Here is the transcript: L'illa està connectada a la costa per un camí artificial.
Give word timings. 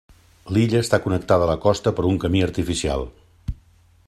L'illa 0.55 0.79
està 0.85 0.99
connectada 1.03 1.45
a 1.47 1.51
la 1.51 1.59
costa 1.67 1.95
per 1.99 2.09
un 2.13 2.19
camí 2.25 2.45
artificial. 2.47 3.09